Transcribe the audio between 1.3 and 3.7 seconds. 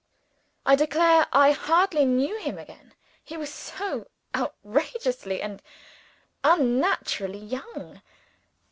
I hardly knew him again, he was